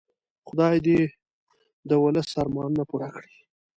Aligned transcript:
خدای 0.47 0.77
دې 0.85 0.99
د 1.89 1.91
ولس 2.03 2.27
ارمانونه 2.41 2.83
پوره 2.89 3.09
کړي. 3.15 3.33